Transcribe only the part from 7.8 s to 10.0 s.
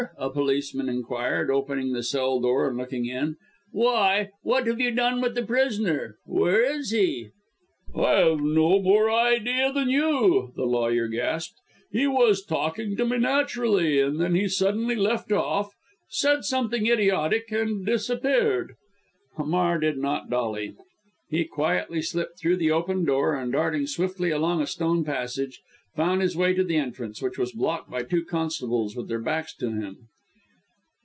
"I have no more idea than